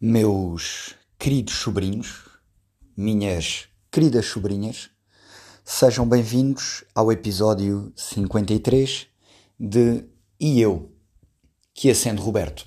[0.00, 2.28] Meus queridos sobrinhos,
[2.96, 4.90] minhas queridas sobrinhas,
[5.64, 9.08] sejam bem-vindos ao episódio 53
[9.58, 10.04] de
[10.38, 10.94] E Eu,
[11.74, 12.64] que acendo Roberto.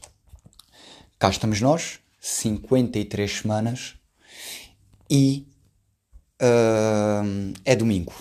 [1.17, 3.95] Cá estamos nós, 53 semanas,
[5.09, 5.47] e
[6.41, 8.13] uh, é domingo.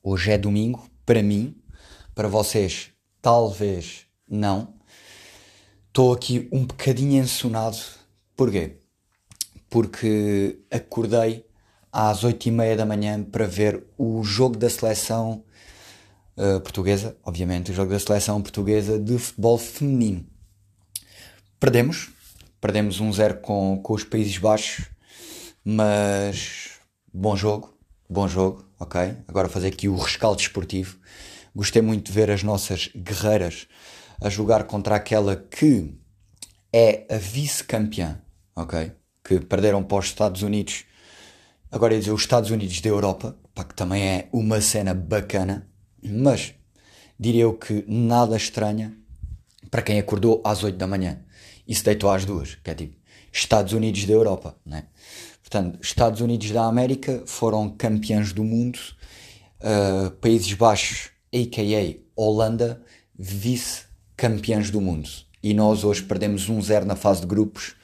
[0.00, 1.60] Hoje é domingo, para mim,
[2.14, 4.72] para vocês, talvez não.
[5.88, 8.03] Estou aqui um bocadinho ensonado.
[8.36, 8.78] Porquê?
[9.68, 11.46] Porque acordei
[11.92, 15.44] às oito e meia da manhã para ver o jogo da seleção
[16.36, 20.26] uh, portuguesa, obviamente, o jogo da seleção portuguesa de futebol feminino.
[21.60, 22.10] Perdemos,
[22.60, 24.86] perdemos 1-0 um com, com os Países Baixos,
[25.64, 26.72] mas
[27.12, 27.76] bom jogo,
[28.10, 29.16] bom jogo, ok?
[29.28, 30.98] Agora fazer aqui o rescaldo esportivo.
[31.54, 33.68] Gostei muito de ver as nossas guerreiras
[34.20, 35.94] a jogar contra aquela que
[36.72, 38.20] é a vice-campeã,
[38.54, 38.92] ok?
[39.22, 40.84] Que perderam para os Estados Unidos.
[41.70, 45.68] Agora ia dizer os Estados Unidos da Europa, pá, que também é uma cena bacana,
[46.02, 46.54] mas
[47.18, 48.96] diria eu que nada estranha
[49.70, 51.20] para quem acordou às 8 da manhã
[51.66, 52.96] e se deitou às duas, que é tipo
[53.32, 54.84] Estados Unidos da Europa, né?
[55.42, 58.78] Portanto, Estados Unidos da América foram campeões do mundo,
[59.60, 61.96] uh, Países Baixos, a.k.a.
[62.16, 62.80] Holanda,
[63.18, 65.08] vice-campeões do mundo.
[65.42, 67.74] E nós hoje perdemos 1-0 na fase de grupos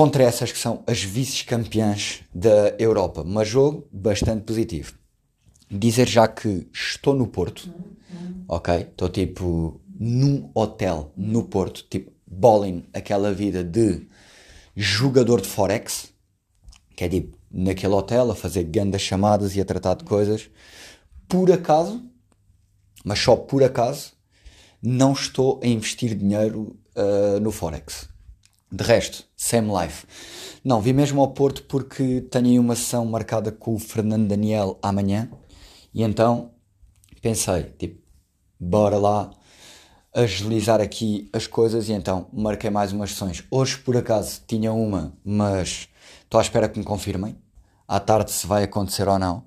[0.00, 3.22] contra essas que são as vice-campeãs da Europa.
[3.22, 4.94] Mas jogo bastante positivo.
[5.70, 7.70] Dizer já que estou no Porto,
[8.48, 8.76] ok?
[8.76, 14.08] Estou tipo num hotel no Porto, tipo bowling, aquela vida de
[14.74, 16.14] jogador de Forex,
[16.96, 20.48] que é tipo naquele hotel a fazer grandes chamadas e a tratar de coisas.
[21.28, 22.02] Por acaso,
[23.04, 24.14] mas só por acaso,
[24.82, 28.09] não estou a investir dinheiro uh, no Forex.
[28.70, 30.06] De resto, same life.
[30.64, 34.78] Não, vi mesmo ao Porto porque tenho aí uma sessão marcada com o Fernando Daniel
[34.82, 35.30] amanhã
[35.92, 36.52] e então
[37.20, 38.00] pensei, tipo,
[38.58, 39.30] bora lá
[40.14, 43.44] agilizar aqui as coisas e então marquei mais umas sessões.
[43.50, 45.88] Hoje, por acaso, tinha uma, mas
[46.30, 47.36] Estou à espera que me confirmem.
[47.88, 49.38] À tarde se vai acontecer ou não.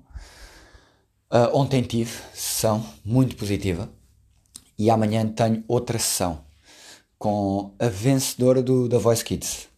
[1.32, 3.88] Uh, ontem tive sessão muito positiva
[4.78, 6.43] e amanhã tenho outra sessão
[7.24, 9.70] com a vencedora do, da Voice Kids.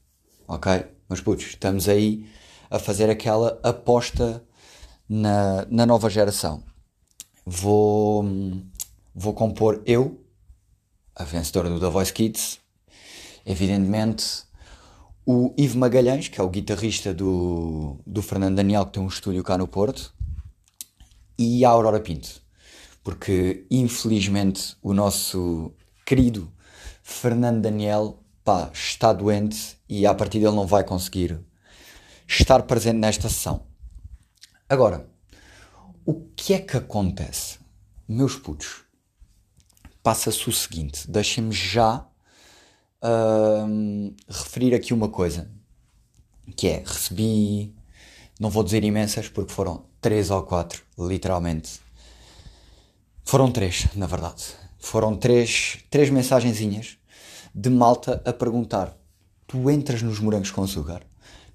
[0.48, 0.84] Ok?
[1.08, 2.26] Mas putos, estamos aí
[2.68, 4.42] a fazer aquela aposta
[5.08, 6.60] na, na nova geração.
[7.46, 8.24] Vou,
[9.14, 10.20] vou compor eu,
[11.14, 12.58] a vencedora do The Voice Kids,
[13.46, 14.42] evidentemente
[15.24, 19.44] o Ivo Magalhães, que é o guitarrista do, do Fernando Daniel, que tem um estúdio
[19.44, 20.12] cá no Porto,
[21.38, 22.42] e a Aurora Pinto,
[23.04, 25.72] porque infelizmente o nosso
[26.04, 26.50] querido
[27.08, 31.38] Fernando Daniel pá, está doente e a partir dele não vai conseguir
[32.26, 33.64] estar presente nesta sessão.
[34.68, 35.08] Agora,
[36.04, 37.60] o que é que acontece?
[38.08, 38.82] Meus putos,
[40.02, 42.04] passa-se o seguinte, deixem-me já
[43.00, 45.48] uh, referir aqui uma coisa
[46.56, 47.72] que é recebi,
[48.38, 51.80] não vou dizer imensas porque foram três ou quatro, literalmente.
[53.24, 54.65] Foram três, na verdade.
[54.88, 56.96] Foram três, três mensagenzinhas
[57.52, 58.96] de malta a perguntar:
[59.44, 61.02] Tu entras nos morangos com açúcar?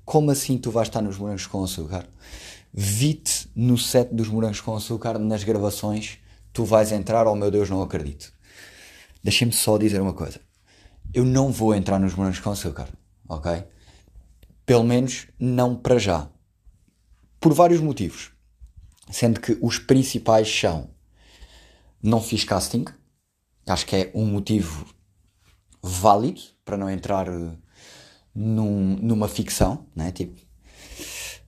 [0.03, 2.05] Como assim tu vais estar nos morangos com açúcar?
[2.73, 6.17] Vi-te no set dos morangos com açúcar nas gravações,
[6.51, 8.33] tu vais entrar, oh meu Deus, não acredito.
[9.23, 10.41] Deixem-me só dizer uma coisa
[11.13, 12.89] eu não vou entrar nos morangos com açúcar,
[13.29, 13.63] ok?
[14.65, 16.29] Pelo menos não para já.
[17.39, 18.31] Por vários motivos.
[19.09, 20.89] Sendo que os principais são
[22.03, 22.85] não fiz casting,
[23.67, 24.85] acho que é um motivo
[25.81, 27.57] válido para não entrar uh,
[28.33, 30.11] num, numa ficção, né?
[30.11, 30.39] Tipo,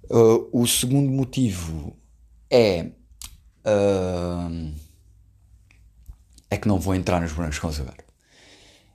[0.10, 1.96] uh, o segundo motivo
[2.50, 2.92] é
[3.66, 4.74] uh,
[6.50, 8.04] é que não vou entrar nos morangos com açúcar.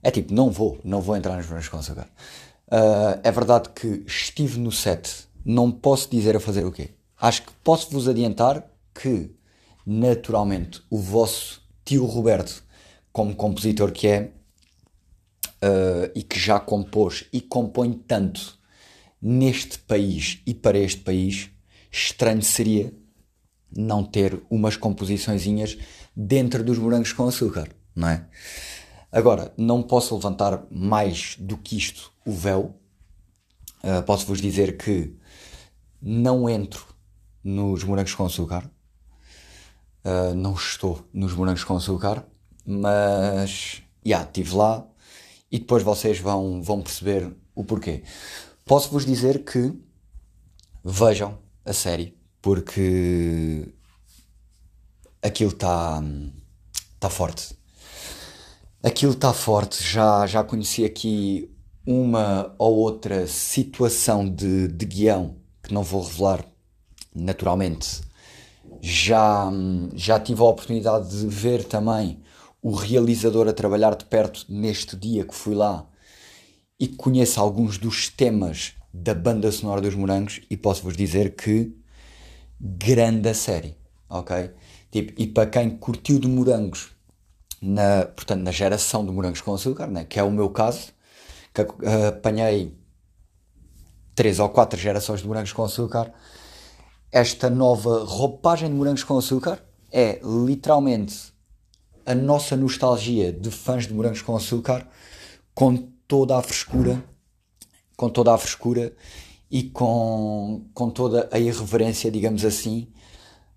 [0.03, 1.79] É tipo, não vou, não vou entrar nos Morangos com.
[1.79, 6.91] Uh, é verdade que estive no set, não posso dizer a fazer o quê.
[7.21, 8.65] Acho que posso vos adiantar
[8.95, 9.35] que,
[9.85, 12.63] naturalmente, o vosso tio Roberto,
[13.19, 14.31] como compositor que é,
[15.61, 18.57] uh, e que já compôs e compõe tanto
[19.21, 21.51] neste país e para este país,
[21.91, 22.95] estranho seria
[23.77, 25.77] não ter umas composiçõezinhas
[26.15, 28.25] dentro dos morangos com açúcar, não é?
[29.11, 32.77] Agora, não posso levantar mais do que isto o véu.
[33.83, 35.13] Uh, Posso-vos dizer que
[36.01, 36.87] não entro
[37.43, 38.71] nos morangos com açúcar.
[40.05, 42.25] Uh, não estou nos morangos com açúcar.
[42.71, 44.87] Mas, já, yeah, estive lá.
[45.51, 48.03] E depois vocês vão, vão perceber O porquê?
[48.67, 49.73] Posso-vos dizer que
[50.85, 53.73] vejam a série, porque
[55.23, 56.03] aquilo está
[57.01, 57.57] tá forte.
[58.83, 59.83] Aquilo está forte.
[59.83, 61.51] Já, já conheci aqui
[61.87, 66.45] uma ou outra situação de, de guião que não vou revelar
[67.15, 68.03] naturalmente.
[68.83, 69.51] Já,
[69.95, 72.23] já tive a oportunidade de ver também
[72.63, 75.87] o realizador a trabalhar de perto neste dia que fui lá
[76.79, 81.77] e conheço alguns dos temas da banda sonora dos Morangos e posso-vos dizer que
[82.61, 83.77] grande a série,
[84.09, 84.51] ok?
[84.91, 86.91] Tipo, e para quem curtiu de Morangos,
[87.61, 90.93] na, portanto, na geração de Morangos com Açúcar, né, que é o meu caso,
[91.53, 91.61] que
[92.09, 92.77] apanhei
[94.15, 96.13] três ou quatro gerações de Morangos com Açúcar,
[97.13, 101.33] esta nova roupagem de Morangos com Açúcar é literalmente
[102.09, 104.87] a nossa nostalgia de fãs de Morangos com Açúcar
[105.55, 105.77] com
[106.07, 107.03] toda a frescura
[107.99, 108.95] com toda a frescura
[109.51, 112.87] e com, com toda a irreverência, digamos assim,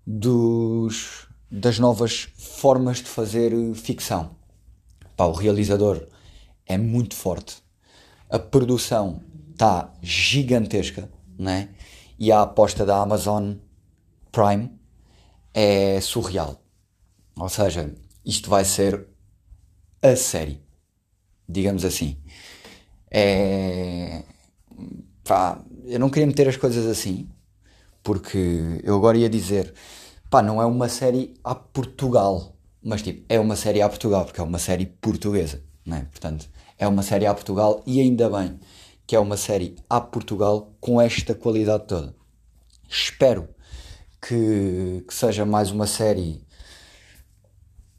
[0.04, 4.34] dos, das novas formas de fazer ficção.
[5.16, 6.08] Pá, o realizador
[6.66, 7.62] é muito forte,
[8.28, 9.22] a produção
[9.52, 11.08] está gigantesca,
[11.38, 11.68] né?
[12.18, 13.54] e a aposta da Amazon
[14.32, 14.70] Prime
[15.54, 16.60] é surreal.
[17.36, 19.06] Ou seja, isto vai ser
[20.02, 20.60] a série,
[21.48, 22.16] digamos assim.
[23.10, 24.22] É,
[25.24, 27.28] pá, eu não queria meter as coisas assim,
[28.02, 29.72] porque eu agora ia dizer,
[30.30, 34.40] pá, não é uma série a Portugal, mas tipo, é uma série a Portugal, porque
[34.40, 36.00] é uma série portuguesa, não é?
[36.04, 36.48] Portanto,
[36.78, 38.58] é uma série a Portugal e ainda bem
[39.06, 42.14] que é uma série a Portugal com esta qualidade toda.
[42.88, 43.48] Espero
[44.20, 46.44] que, que seja mais uma série,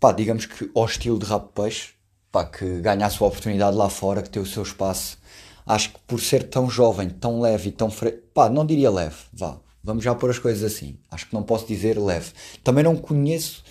[0.03, 1.91] pá, digamos que ao estilo de Rabo Peixe,
[2.29, 5.17] pá, que ganha a sua oportunidade lá fora, que tem o seu espaço
[5.65, 8.11] acho que por ser tão jovem, tão leve e tão fre...
[8.11, 10.97] pá, não diria leve, vá, vamos já pôr as coisas assim.
[11.09, 12.33] Acho que não posso dizer leve.
[12.61, 13.63] Também não conheço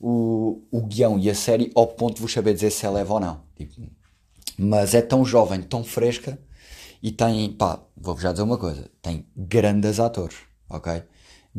[0.00, 3.12] o, o guião e a série ao ponto de vos saber dizer se é leve
[3.12, 3.40] ou não.
[3.56, 3.74] Tipo,
[4.58, 6.36] mas é tão jovem, tão fresca
[7.00, 10.38] e tem, pá, vou-vos já dizer uma coisa: tem grandes atores,
[10.68, 11.04] ok?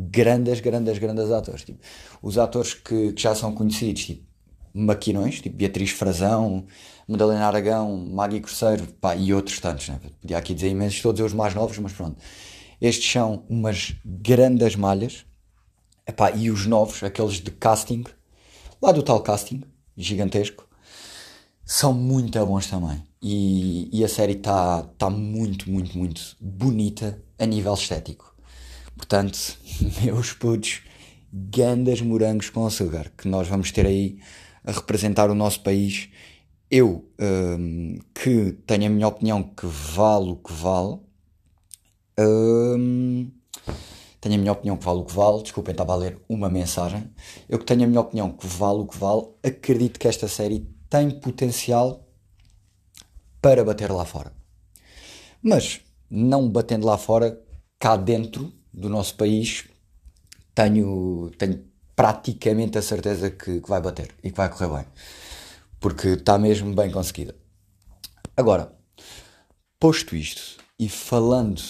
[0.08, 1.64] Grandes, grandes, grandes atores.
[1.64, 1.78] Tipo,
[2.22, 4.24] os atores que, que já são conhecidos, tipo,
[4.72, 6.64] maquinões, tipo Beatriz Frazão,
[7.06, 9.88] Madalena Aragão, Magui Cruzeiro pá, e outros tantos.
[9.88, 10.00] Né?
[10.20, 12.16] Podia aqui dizer imensos, todos os mais novos, mas pronto.
[12.80, 15.26] Estes são umas grandes malhas.
[16.06, 18.04] Epá, e os novos, aqueles de casting,
[18.80, 19.62] lá do tal casting,
[19.96, 20.66] gigantesco,
[21.64, 23.02] são muito bons também.
[23.22, 28.29] E, e a série está tá muito, muito, muito bonita a nível estético.
[29.00, 29.56] Portanto,
[30.04, 30.82] meus putos,
[31.32, 34.20] gandas morangos com açúcar, que nós vamos ter aí
[34.62, 36.10] a representar o nosso país.
[36.70, 41.00] Eu, um, que tenho a minha opinião que vale o que vale,
[42.18, 43.30] um,
[44.20, 47.10] tenho a minha opinião que vale o que vale, desculpem, estava a ler uma mensagem.
[47.48, 50.68] Eu que tenho a minha opinião que vale o que vale, acredito que esta série
[50.90, 52.06] tem potencial
[53.40, 54.30] para bater lá fora.
[55.42, 55.80] Mas,
[56.10, 57.42] não batendo lá fora,
[57.78, 59.64] cá dentro do nosso país,
[60.54, 61.64] tenho, tenho
[61.94, 64.86] praticamente a certeza que, que vai bater e que vai correr bem.
[65.78, 67.34] Porque está mesmo bem conseguida.
[68.36, 68.72] Agora,
[69.78, 71.60] posto isto e falando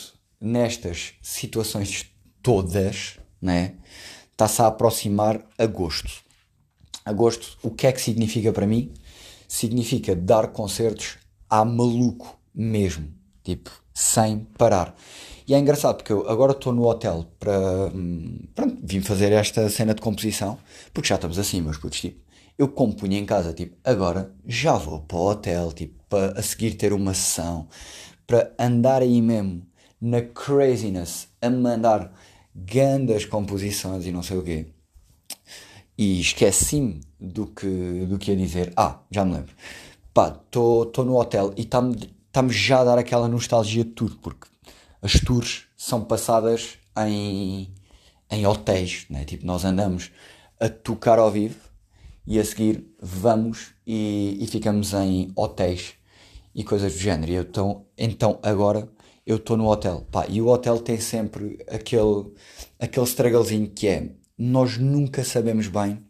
[0.40, 2.06] nestas situações
[2.42, 3.74] todas, né,
[4.30, 6.10] está-se a aproximar agosto.
[7.04, 8.92] Agosto, o que é que significa para mim?
[9.48, 14.94] Significa dar concertos a maluco mesmo, tipo, sem parar.
[15.46, 17.52] E é engraçado porque eu agora estou no hotel para.
[18.54, 20.58] Pronto, vim fazer esta cena de composição,
[20.94, 22.00] porque já estamos assim, meus putos.
[22.00, 22.20] Tipo,
[22.56, 26.74] eu compunha em casa, tipo, agora já vou para o hotel, tipo, para a seguir
[26.74, 27.68] ter uma sessão,
[28.26, 29.66] para andar aí mesmo
[30.00, 32.12] na craziness, a mandar
[32.54, 34.66] grandes composições e não sei o quê.
[35.98, 38.72] E esqueci-me do que, do que ia dizer.
[38.76, 39.54] Ah, já me lembro.
[40.14, 41.94] Pá, estou no hotel e está-me
[42.32, 44.48] tá já a dar aquela nostalgia de tudo, porque
[45.02, 47.72] as tours são passadas em,
[48.30, 49.24] em hotéis, né?
[49.24, 50.10] tipo, nós andamos
[50.58, 51.56] a tocar ao vivo
[52.26, 55.94] e a seguir vamos e, e ficamos em hotéis
[56.54, 57.32] e coisas do género.
[57.32, 58.88] E eu tô, então agora
[59.26, 62.32] eu estou no hotel, pá, e o hotel tem sempre aquele,
[62.78, 66.04] aquele strugglezinho que é, nós nunca sabemos bem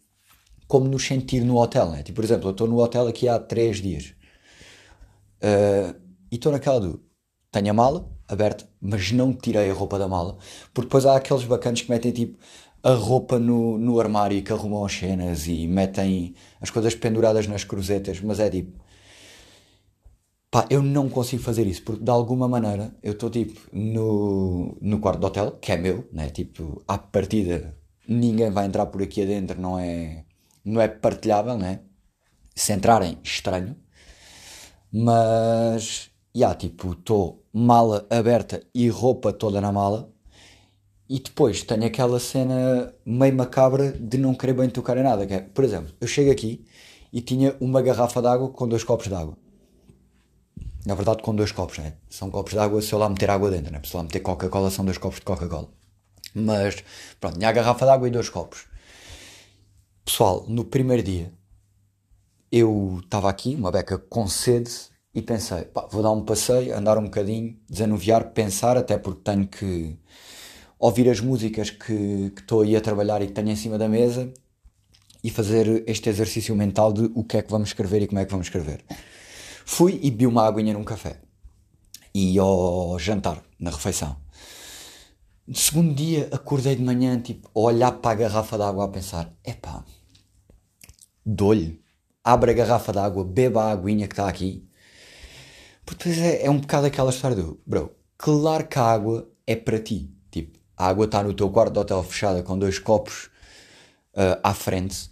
[0.67, 2.03] como nos sentir no hotel, né?
[2.03, 4.15] Tipo, por exemplo, eu estou no hotel aqui há 3 dias
[5.43, 7.03] uh, e estou naquela do,
[7.51, 10.39] tenho a mala, aberta, mas não tirei a roupa da mala.
[10.73, 12.39] Porque depois há aqueles bacanas que metem tipo
[12.83, 17.47] a roupa no, no armário e que arrumam as cenas e metem as coisas penduradas
[17.47, 18.79] nas cruzetas, mas é tipo.
[20.51, 24.99] Pá, eu não consigo fazer isso, porque de alguma maneira eu estou tipo no, no
[24.99, 26.29] quarto do hotel, que é meu, né?
[26.31, 27.77] Tipo, à partida
[28.09, 30.25] ninguém vai entrar por aqui adentro, não é,
[30.65, 31.81] não é partilhável, né?
[32.55, 33.77] Se entrarem, estranho.
[34.93, 40.11] Mas, já, yeah, tipo, estou mala aberta e roupa toda na mala.
[41.09, 45.27] E depois tenho aquela cena meio macabra de não querer bem tocar em nada.
[45.27, 46.65] Que é, por exemplo, eu chego aqui
[47.13, 49.37] e tinha uma garrafa de água com dois copos de água
[50.85, 51.95] na verdade com dois copos, né?
[52.09, 53.81] São copos de água se eu lá meter água dentro, né?
[53.85, 55.69] Se lá meter Coca-Cola são dois copos de Coca-Cola.
[56.35, 56.83] Mas,
[57.21, 58.67] pronto, tinha a garrafa de água e dois copos.
[60.05, 61.33] Pessoal, no primeiro dia,
[62.51, 64.71] eu estava aqui, uma beca com sede,
[65.14, 69.47] e pensei, pá, vou dar um passeio, andar um bocadinho, desanuviar, pensar, até porque tenho
[69.47, 69.99] que
[70.79, 74.33] ouvir as músicas que estou aí a trabalhar e que tenho em cima da mesa
[75.23, 78.25] e fazer este exercício mental de o que é que vamos escrever e como é
[78.25, 78.85] que vamos escrever.
[79.67, 81.21] Fui e bebi uma aguinha num café.
[82.14, 84.17] E ao jantar, na refeição.
[85.47, 89.33] No segundo dia, acordei de manhã, tipo, a olhar para a garrafa d'água a pensar:
[89.45, 89.85] epá,
[91.25, 91.81] dou-lhe,
[92.25, 94.70] abre a garrafa d'água, beba a aguinha que está aqui.
[95.90, 99.80] Porque é, é um bocado aquela história do, bro, claro que a água é para
[99.80, 100.09] ti.
[100.30, 103.28] Tipo, a água está no teu quarto de hotel fechada com dois copos
[104.14, 105.11] uh, à frente,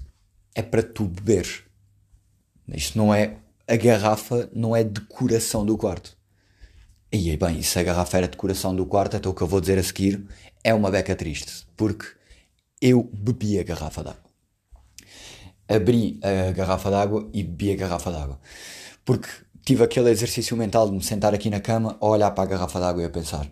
[0.54, 1.64] é para tu beber.
[2.68, 6.16] Isto não é a garrafa não é decoração do quarto.
[7.12, 9.60] E aí, bem, se a garrafa era decoração do quarto, então o que eu vou
[9.60, 10.24] dizer a seguir
[10.62, 12.06] é uma beca triste, porque
[12.80, 14.30] eu bebi a garrafa d'água.
[15.68, 18.40] Abri a garrafa d'água e bebi a garrafa d'água.
[19.04, 19.28] Porque
[19.64, 22.80] tive aquele exercício mental de me sentar aqui na cama, a olhar para a garrafa
[22.80, 23.46] d'água e a pensar: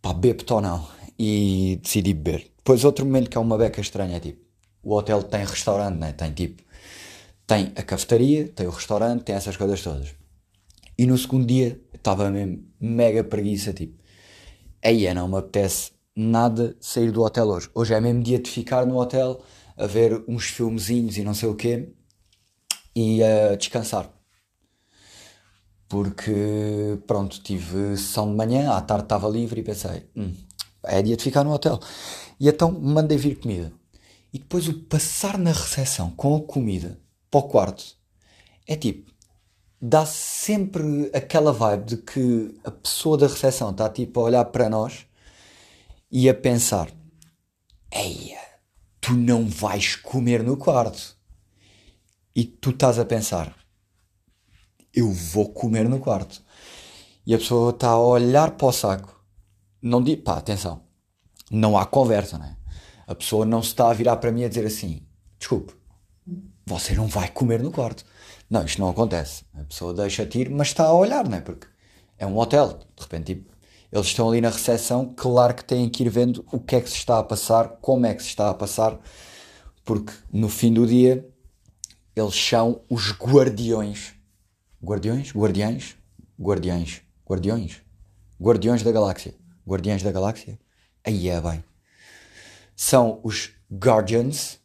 [0.00, 0.88] pá, bebo ou não?
[1.18, 2.50] E decidi beber.
[2.56, 4.44] Depois, outro momento que é uma beca estranha é tipo:
[4.82, 6.12] o hotel tem restaurante, né?
[6.12, 6.62] Tem tipo
[7.50, 10.14] tem a cafetaria, tem o restaurante, tem essas coisas todas.
[10.96, 14.00] E no segundo dia estava mesmo mega preguiça, tipo,
[14.80, 17.68] aí não me apetece nada sair do hotel hoje.
[17.74, 19.42] Hoje é mesmo dia de ficar no hotel
[19.76, 21.88] a ver uns filmezinhos e não sei o quê
[22.94, 24.08] e a descansar.
[25.90, 30.32] Porque, pronto, tive sessão de manhã, à tarde estava livre e pensei, hum,
[30.84, 31.80] é dia de ficar no hotel.
[32.38, 33.72] E então mandei vir comida.
[34.32, 36.96] E depois o passar na recepção com a comida
[37.28, 37.84] para o quarto,
[38.68, 39.10] é tipo,
[39.82, 44.70] dá sempre aquela vibe de que a pessoa da recepção está tipo a olhar para
[44.70, 45.06] nós
[46.08, 46.88] e a pensar:
[47.92, 48.38] Eia,
[49.00, 51.16] tu não vais comer no quarto.
[52.32, 53.59] E tu estás a pensar:
[54.94, 56.42] Eu vou comer no quarto.
[57.26, 59.24] E a pessoa está a olhar para o saco.
[59.80, 60.82] Não diz, pá, atenção,
[61.50, 62.56] não há conversa, né?
[63.06, 65.02] A pessoa não se está a virar para mim a dizer assim:
[65.38, 65.74] Desculpe,
[66.66, 68.04] você não vai comer no quarto.
[68.48, 69.44] Não, isto não acontece.
[69.54, 71.40] A pessoa deixa-te ir, mas está a olhar, não é?
[71.40, 71.66] Porque
[72.18, 72.78] é um hotel.
[72.96, 73.50] De repente, tipo,
[73.90, 76.88] eles estão ali na recepção, claro que têm que ir vendo o que é que
[76.88, 78.98] se está a passar, como é que se está a passar,
[79.84, 81.28] porque no fim do dia
[82.14, 84.14] eles são os guardiões.
[84.82, 85.32] Guardiões?
[85.32, 85.96] Guardiães?
[86.40, 87.02] Guardiães.
[87.28, 87.82] Guardiões?
[88.40, 89.34] Guardiões da galáxia.
[89.66, 90.58] Guardiões da galáxia?
[91.04, 91.62] Aí é bem.
[92.74, 94.58] São os Guardians,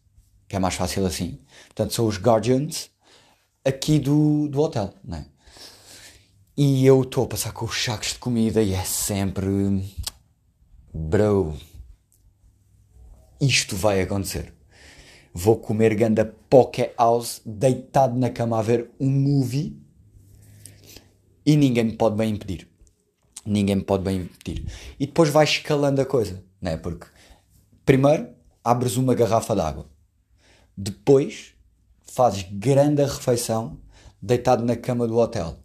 [0.47, 1.39] que é mais fácil assim.
[1.67, 2.89] Portanto, são os Guardians
[3.63, 5.25] aqui do, do hotel, né?
[6.57, 9.83] E eu estou a passar com os sacos de comida e é sempre.
[10.93, 11.57] Bro.
[13.41, 14.53] Isto vai acontecer.
[15.33, 19.84] Vou comer ganda Poké House deitado na cama a ver um movie
[21.45, 22.67] e ninguém me pode bem impedir.
[23.45, 24.65] Ninguém me pode bem impedir.
[24.99, 26.77] E depois vai escalando a coisa, né?
[26.77, 27.07] Porque
[27.85, 28.29] primeiro
[28.63, 29.95] abres uma garrafa de água
[30.77, 31.53] depois
[32.03, 33.79] fazes grande refeição
[34.21, 35.57] deitado na cama do hotel.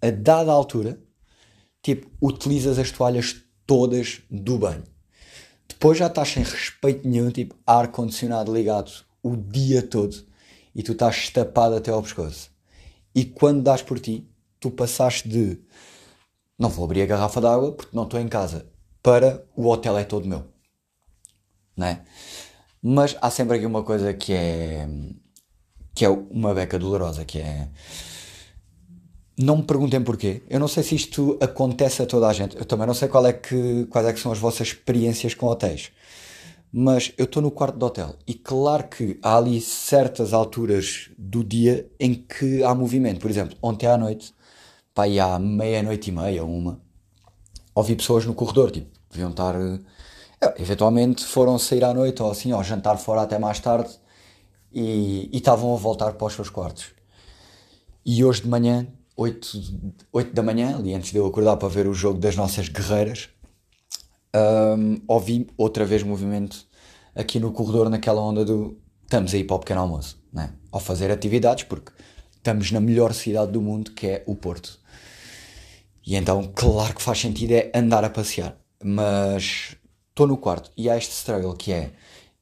[0.00, 1.00] A dada altura,
[1.82, 4.84] tipo, utilizas as toalhas todas do banho.
[5.66, 8.90] Depois já estás sem respeito nenhum, tipo, ar-condicionado ligado
[9.22, 10.24] o dia todo
[10.74, 12.50] e tu estás tapado até ao pescoço.
[13.14, 14.28] E quando dás por ti,
[14.60, 15.58] tu passaste de
[16.58, 18.66] não vou abrir a garrafa d'água porque não estou em casa
[19.02, 20.44] para o hotel é todo meu.
[21.76, 22.02] Não é?
[22.82, 24.88] Mas há sempre aqui uma coisa que é
[25.94, 27.68] que é uma beca dolorosa, que é
[29.38, 30.42] não me perguntem porquê.
[30.50, 32.56] Eu não sei se isto acontece a toda a gente.
[32.56, 35.46] Eu também não sei qual é que, quais é que são as vossas experiências com
[35.46, 35.90] hotéis.
[36.72, 41.42] Mas eu estou no quarto de hotel e claro que há ali certas alturas do
[41.42, 43.20] dia em que há movimento.
[43.20, 44.34] Por exemplo, ontem à noite,
[44.94, 46.80] pá, aí à meia-noite e meia, uma,
[47.74, 49.54] ouvi pessoas no corredor, tipo, deviam estar
[50.40, 53.90] é, eventualmente foram sair à noite ou assim, ou jantar fora até mais tarde
[54.72, 56.92] e, e estavam a voltar para os seus quartos.
[58.04, 58.86] E hoje de manhã
[59.18, 59.58] 8,
[60.12, 63.28] 8 da manhã, ali antes de eu acordar para ver o jogo das nossas guerreiras,
[64.34, 66.66] um, ouvi outra vez movimento
[67.14, 70.52] aqui no corredor, naquela onda do estamos aí para o pequeno almoço, né?
[70.70, 71.92] ao fazer atividades, porque
[72.36, 74.78] estamos na melhor cidade do mundo, que é o Porto.
[76.06, 78.56] E então, claro que faz sentido é andar a passear.
[78.82, 79.76] Mas
[80.10, 81.92] estou no quarto e há este struggle que é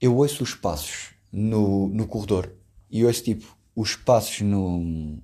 [0.00, 2.52] eu ouço os passos no, no corredor
[2.90, 5.18] e ouço tipo os passos no,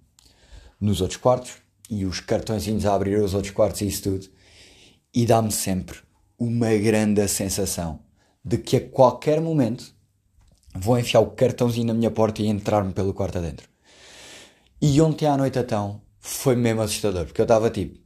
[0.80, 1.54] nos outros quartos
[1.88, 4.26] e os cartõezinhos a abrir os outros quartos e isso tudo
[5.14, 5.98] e dá-me sempre
[6.44, 8.00] uma grande sensação
[8.44, 9.94] de que a qualquer momento
[10.74, 13.68] vou enfiar o cartãozinho na minha porta e entrar-me pelo quarto adentro.
[14.80, 17.96] E ontem à noite então foi mesmo assustador, porque eu estava tipo,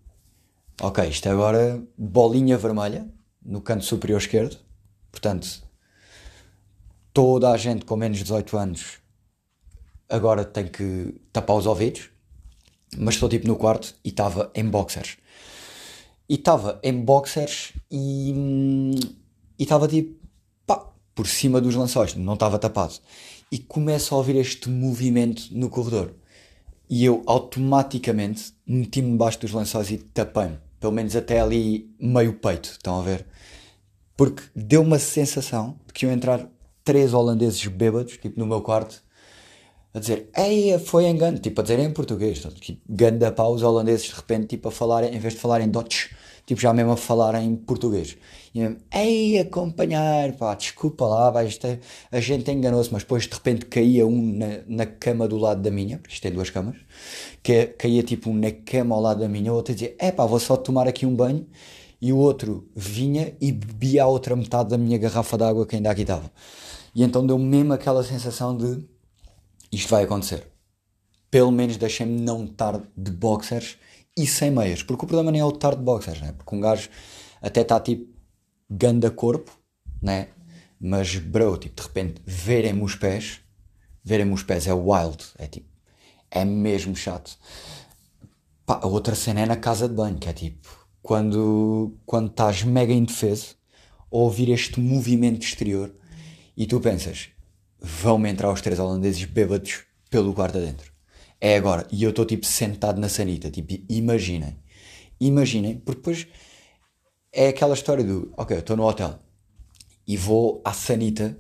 [0.83, 3.09] ok, isto agora bolinha vermelha
[3.43, 4.59] no canto superior esquerdo,
[5.11, 5.63] portanto,
[7.15, 8.99] toda a gente com menos de 18 anos
[10.11, 12.11] agora tem que tapar os ouvidos,
[12.99, 15.17] mas estou tipo no quarto e estava em boxers.
[16.29, 18.35] E estava em boxers e
[19.59, 20.17] estava tipo
[20.67, 22.95] pá, por cima dos lençóis, não estava tapado.
[23.51, 26.13] E começo a ouvir este movimento no corredor.
[26.89, 30.59] E eu automaticamente meti-me debaixo dos lençóis e tapei-me.
[30.81, 33.27] Pelo menos até ali meio peito, estão a ver?
[34.17, 36.49] Porque deu uma sensação de que iam entrar
[36.85, 39.03] três holandeses bêbados, tipo no meu quarto,
[39.93, 44.07] a dizer, ei, foi engano, tipo a dizer em português, tipo, ganda pau, os holandeses
[44.07, 46.13] de repente, tipo a falar, em vez de falar em Dutch,
[46.47, 48.17] tipo já mesmo a falar em português.
[48.55, 53.25] E mesmo, ei, acompanhar, pá, desculpa lá, vai, isto é, a gente enganou-se, mas depois
[53.25, 56.77] de repente caía um na, na cama do lado da minha, isto tem duas camas,
[57.43, 60.25] que caía tipo um na cama ao lado da minha, o outro dizia, é pá,
[60.25, 61.47] vou só tomar aqui um banho,
[62.01, 65.91] e o outro vinha e bebia a outra metade da minha garrafa d'água que ainda
[65.91, 66.31] aqui estava.
[66.95, 68.85] E então deu mesmo aquela sensação de
[69.73, 70.47] isto vai acontecer.
[71.31, 73.79] Pelo menos deixem-me não estar de boxers
[74.17, 74.83] e sem meias.
[74.83, 76.33] Porque o problema nem é o estar de boxers, né?
[76.33, 76.89] Porque um gajo
[77.41, 78.15] até está tipo
[78.69, 79.51] ganda corpo,
[80.03, 80.29] né?
[80.81, 83.41] Mas bro, tipo, de repente verem-me os pés,
[84.05, 85.69] verem-me os pés é wild, é tipo,
[86.31, 87.39] é mesmo chato.
[88.65, 90.69] Pá, a outra cena é na casa de banho, que é tipo,
[91.03, 93.57] quando, quando estás mega indefeso,
[94.11, 95.95] ouvir este movimento exterior
[96.57, 97.29] e tu pensas,
[97.81, 100.96] vão-me entrar os três holandeses bêbados pelo quarto adentro.
[101.41, 101.87] É agora.
[101.91, 103.51] E eu estou tipo sentado na sanita.
[103.51, 104.57] Tipo, imaginem.
[105.21, 106.27] Imaginem, porque depois
[107.33, 109.19] é aquela história do, ok, estou no hotel
[110.07, 111.39] e vou à sanita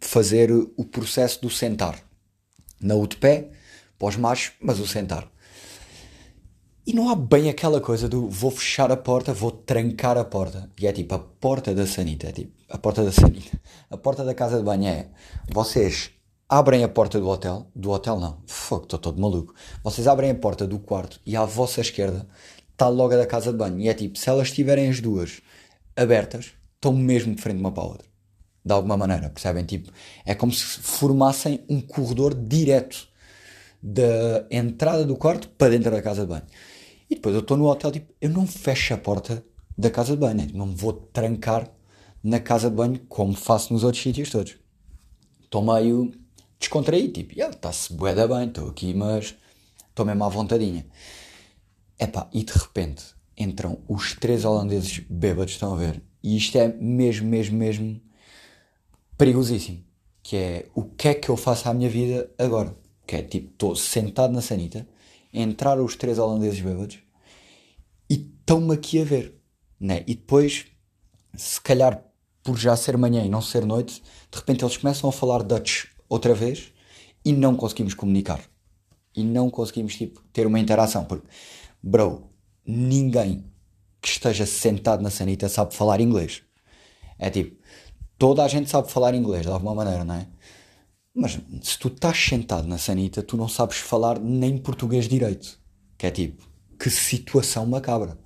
[0.00, 1.98] fazer o processo do sentar.
[2.80, 3.50] Na o de pé,
[3.98, 5.30] pós machos, mas o sentar.
[6.84, 10.68] E não há bem aquela coisa do vou fechar a porta, vou trancar a porta.
[10.80, 13.60] E é tipo a porta da sanita, é tipo a porta da sanita.
[13.88, 15.08] A porta da casa de banho é
[15.48, 16.10] vocês
[16.52, 19.54] abrem a porta do hotel, do hotel não, fogo, estou todo maluco.
[19.82, 22.28] Vocês abrem a porta do quarto e à vossa esquerda
[22.70, 23.80] está logo da casa de banho.
[23.80, 25.40] E é tipo, se elas estiverem as duas
[25.96, 28.06] abertas, estão mesmo de frente uma para a outra.
[28.62, 29.64] De alguma maneira, percebem?
[29.64, 29.90] Tipo,
[30.26, 33.08] é como se formassem um corredor direto
[33.82, 36.44] da entrada do quarto para dentro da casa de banho.
[37.08, 39.42] E depois eu estou no hotel, tipo, eu não fecho a porta
[39.76, 40.48] da casa de banho, né?
[40.52, 41.66] não me vou trancar
[42.22, 44.56] na casa de banho como faço nos outros sítios todos.
[45.44, 46.12] Estou meio
[46.62, 49.34] descontraído, tipo, yeah, está-se bué da bem, estou aqui, mas
[49.88, 50.86] estou mesmo à vontadinha.
[51.98, 53.04] Epá, e de repente
[53.36, 56.02] entram os três holandeses bêbados, estão a ver?
[56.22, 58.00] E isto é mesmo, mesmo, mesmo
[59.18, 59.84] perigosíssimo.
[60.22, 62.76] Que é, o que é que eu faço à minha vida agora?
[63.06, 64.86] Que é, tipo, estou sentado na sanita,
[65.32, 66.98] entraram os três holandeses bêbados
[68.08, 69.40] e estão-me aqui a ver,
[69.80, 70.04] né?
[70.06, 70.66] E depois,
[71.36, 72.04] se calhar
[72.42, 75.91] por já ser manhã e não ser noite, de repente eles começam a falar Dutch
[76.12, 76.72] outra vez
[77.24, 78.40] e não conseguimos comunicar.
[79.14, 81.04] E não conseguimos, tipo, ter uma interação.
[81.04, 81.26] Porque,
[81.82, 82.30] bro,
[82.66, 83.44] ninguém
[84.00, 86.42] que esteja sentado na sanita sabe falar inglês.
[87.18, 87.56] É tipo,
[88.18, 90.26] toda a gente sabe falar inglês de alguma maneira, não é?
[91.14, 95.58] Mas se tu estás sentado na sanita, tu não sabes falar nem português direito.
[95.96, 96.42] Que é tipo,
[96.78, 98.18] que situação macabra.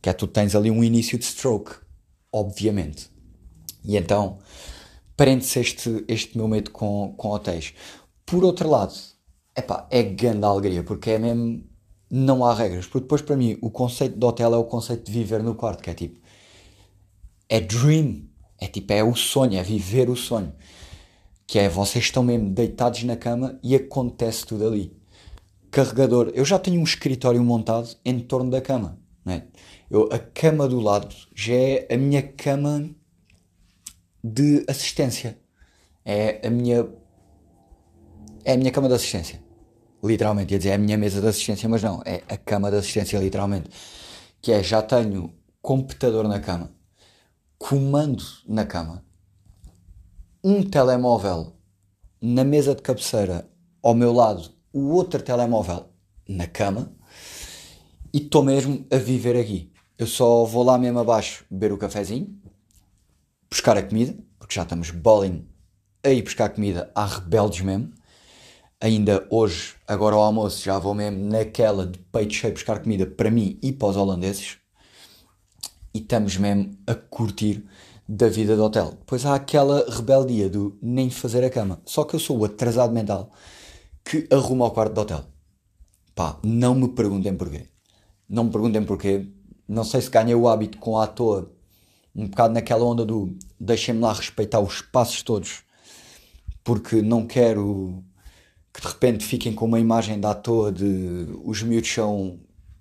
[0.00, 1.72] Que é tu tens ali um início de stroke,
[2.30, 3.10] obviamente.
[3.84, 4.38] E então,
[5.18, 7.74] prende-se este, este meu medo com, com hotéis.
[8.24, 8.94] Por outro lado,
[9.54, 11.62] epá, é grande alegria, porque é mesmo.
[12.10, 12.86] Não há regras.
[12.86, 15.82] Porque depois, para mim, o conceito de hotel é o conceito de viver no quarto,
[15.82, 16.18] que é tipo.
[17.50, 18.22] É dream.
[18.58, 20.54] É tipo, é o sonho, é viver o sonho
[21.48, 24.94] que é vocês estão mesmo deitados na cama e acontece tudo ali.
[25.70, 28.98] Carregador, eu já tenho um escritório montado em torno da cama.
[29.24, 29.44] Né?
[29.90, 32.90] Eu, a cama do lado já é a minha cama
[34.22, 35.38] de assistência.
[36.04, 36.88] É a minha
[38.44, 39.42] é a minha cama de assistência.
[40.02, 42.78] literalmente, ia dizer é a minha mesa de assistência, mas não, é a cama de
[42.78, 43.68] assistência, literalmente.
[44.40, 46.70] Que é, já tenho computador na cama,
[47.58, 49.04] comando na cama,
[50.42, 51.52] um telemóvel
[52.22, 53.48] na mesa de cabeceira
[53.82, 55.90] ao meu lado, o outro telemóvel
[56.28, 56.92] na cama,
[58.12, 59.72] e estou mesmo a viver aqui.
[59.98, 62.34] Eu só vou lá mesmo abaixo beber o cafezinho,
[63.50, 65.48] buscar a comida, porque já estamos bowling
[66.04, 67.92] a ir buscar comida a rebeldes mesmo.
[68.80, 73.30] Ainda hoje, agora ao almoço, já vou mesmo naquela de peito cheio buscar comida para
[73.30, 74.58] mim e para os holandeses.
[75.92, 77.64] E estamos mesmo a curtir
[78.08, 78.90] da vida do hotel.
[78.90, 81.82] Depois há aquela rebeldia do nem fazer a cama.
[81.84, 83.30] Só que eu sou o atrasado mental
[84.04, 85.24] que arruma o quarto do hotel.
[86.14, 87.68] Pá, não me perguntem porquê.
[88.28, 89.28] Não me perguntem porquê.
[89.66, 91.52] Não sei se ganhei o hábito com a toa,
[92.18, 95.62] um bocado naquela onda do deixem-me lá respeitar os espaços todos,
[96.64, 98.02] porque não quero
[98.74, 102.40] que de repente fiquem com uma imagem da toa de os miúdos são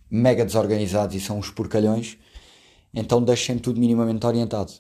[0.10, 2.18] mega desorganizados e são uns porcalhões,
[2.92, 4.74] então deixem tudo minimamente orientado.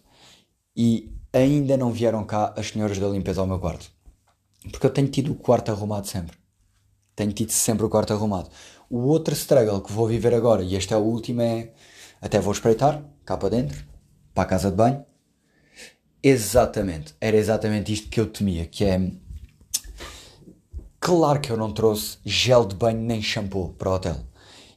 [0.76, 3.91] E ainda não vieram cá as senhoras da limpeza ao meu quarto.
[4.72, 6.36] Porque eu tenho tido o quarto arrumado sempre.
[7.15, 8.50] Tenho tido sempre o quarto arrumado.
[8.89, 11.74] O outro struggle que vou viver agora, e este é o último, é.
[12.20, 13.86] Até vou espreitar, cá para dentro,
[14.38, 15.04] para a casa de banho.
[16.21, 19.12] Exatamente, era exatamente isto que eu temia, que é.
[21.00, 24.17] Claro que eu não trouxe gel de banho nem shampoo para o hotel.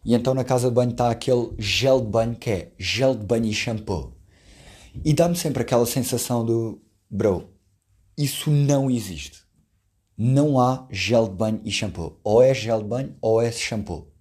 [0.03, 3.27] E então na casa de banho está aquele gel de banho que é gel de
[3.27, 4.17] banho e shampoo.
[5.05, 7.51] E dá-me sempre aquela sensação do bro,
[8.17, 9.41] isso não existe
[10.23, 12.21] não há gel de banho e shampoo.
[12.23, 14.13] Ou é gel de banho ou é shampoo.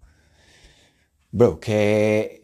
[1.30, 2.42] Bro, que é.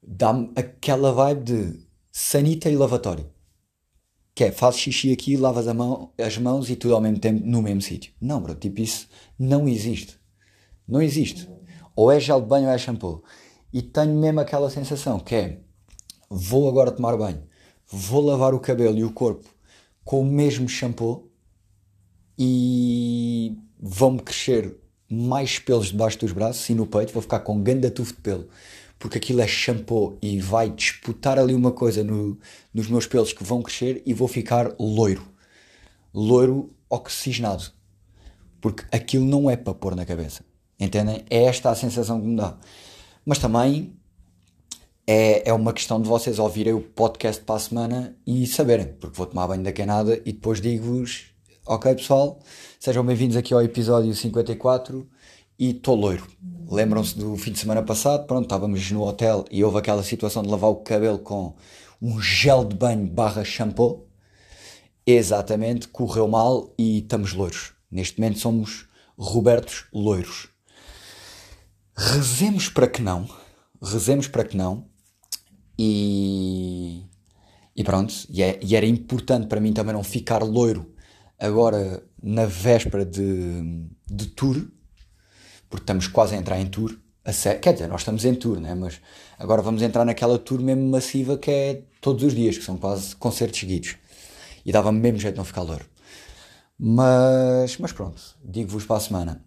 [0.00, 1.83] dá-me aquela vibe de
[2.14, 3.28] sanita e lavatório.
[4.36, 7.60] Que é, fazes xixi aqui, lavas mão, as mãos e tudo ao mesmo tempo no
[7.60, 8.12] mesmo sítio.
[8.20, 10.16] Não, bro, tipo isso não existe.
[10.86, 11.48] Não existe.
[11.96, 13.22] Ou é gel de banho ou é shampoo.
[13.72, 15.60] E tenho mesmo aquela sensação que é,
[16.30, 17.42] vou agora tomar banho,
[17.88, 19.48] vou lavar o cabelo e o corpo
[20.04, 21.28] com o mesmo shampoo
[22.38, 24.76] e vão-me crescer
[25.10, 28.48] mais pelos debaixo dos braços e no peito, vou ficar com ganda tufo de pelo,
[29.04, 32.38] porque aquilo é shampoo e vai disputar ali uma coisa no,
[32.72, 35.28] nos meus pelos que vão crescer e vou ficar loiro.
[36.14, 37.64] Loiro oxigenado.
[38.62, 40.42] Porque aquilo não é para pôr na cabeça.
[40.80, 41.22] Entendem?
[41.28, 42.56] É esta a sensação que me dá.
[43.26, 43.92] Mas também
[45.06, 49.18] é, é uma questão de vocês ouvirem o podcast para a semana e saberem, porque
[49.18, 51.26] vou tomar banho da canada e depois digo-vos
[51.66, 52.40] Ok, pessoal?
[52.80, 55.06] Sejam bem-vindos aqui ao episódio 54
[55.58, 56.26] e estou loiro.
[56.70, 58.26] Lembram-se do fim de semana passado?
[58.26, 61.54] Pronto, estávamos no hotel e houve aquela situação de lavar o cabelo com
[62.00, 64.06] um gel de banho barra shampoo.
[65.06, 67.72] Exatamente, correu mal e estamos loiros.
[67.90, 70.48] Neste momento somos Robertos loiros.
[71.96, 73.28] Rezemos para que não.
[73.82, 74.86] Rezemos para que não.
[75.78, 77.04] E,
[77.76, 80.94] e pronto, e, é, e era importante para mim também não ficar loiro
[81.38, 84.66] agora na véspera de, de tour,
[85.74, 86.96] porque estamos quase a entrar em tour,
[87.60, 88.76] quer dizer, nós estamos em tour, né?
[88.76, 89.00] mas
[89.36, 93.16] agora vamos entrar naquela tour mesmo massiva que é todos os dias, que são quase
[93.16, 93.96] concertos seguidos.
[94.64, 95.84] E dava-me mesmo jeito de não ficar louro.
[96.78, 99.44] Mas, mas pronto, digo-vos para a semana.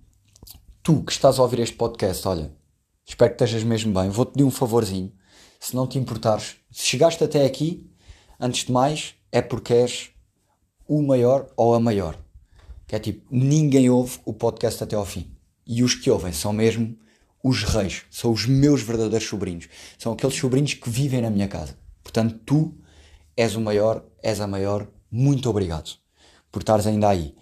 [0.84, 2.52] Tu que estás a ouvir este podcast, olha,
[3.06, 4.10] espero que estejas mesmo bem.
[4.10, 5.14] Vou-te pedir um favorzinho.
[5.62, 7.90] Se não te importares, se chegaste até aqui,
[8.38, 10.10] antes de mais, é porque és
[10.86, 12.18] o maior ou a maior.
[12.86, 15.37] Que é tipo, ninguém ouve o podcast até ao fim.
[15.68, 16.98] E os que ouvem são mesmo
[17.44, 19.68] os reis, são os meus verdadeiros sobrinhos.
[19.98, 21.78] São aqueles sobrinhos que vivem na minha casa.
[22.04, 22.78] Portanto, tu
[23.36, 24.88] és o maior, és a maior.
[25.12, 25.98] Muito obrigado
[26.52, 27.36] por estares ainda aí.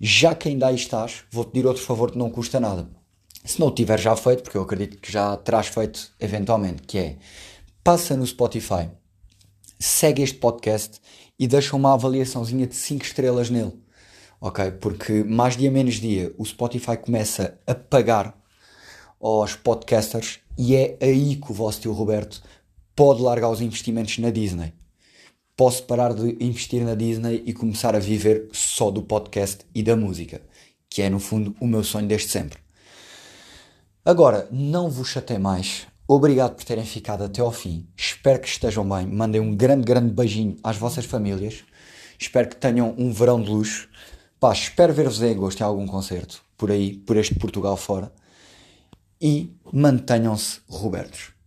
[0.00, 2.88] Já que ainda aí estás, vou-te pedir outro favor que não custa nada.
[3.44, 6.98] Se não o tiver já feito, porque eu acredito que já terás feito eventualmente, que
[6.98, 7.16] é
[7.82, 8.90] passa no Spotify,
[9.78, 11.00] segue este podcast
[11.38, 13.72] e deixa uma avaliaçãozinha de 5 estrelas nele.
[14.40, 14.70] Ok?
[14.72, 18.36] Porque mais dia menos dia o Spotify começa a pagar
[19.20, 22.42] aos podcasters e é aí que o vosso tio Roberto
[22.94, 24.72] pode largar os investimentos na Disney.
[25.56, 29.96] Posso parar de investir na Disney e começar a viver só do podcast e da
[29.96, 30.40] música,
[30.88, 32.58] que é no fundo o meu sonho desde sempre.
[34.04, 35.86] Agora, não vos chatei mais.
[36.06, 37.86] Obrigado por terem ficado até ao fim.
[37.96, 39.06] Espero que estejam bem.
[39.06, 41.64] Mandem um grande, grande beijinho às vossas famílias.
[42.18, 43.88] Espero que tenham um verão de luxo.
[44.40, 48.12] Pá, espero ver-vos em agosto em algum concerto por aí, por este Portugal fora.
[49.20, 51.37] E mantenham-se Robertos.